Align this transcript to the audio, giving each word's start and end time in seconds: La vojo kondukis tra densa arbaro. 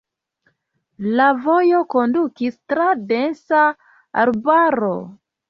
La 1.19 1.27
vojo 1.43 1.81
kondukis 1.97 2.57
tra 2.73 2.89
densa 3.13 3.61
arbaro. 4.25 4.93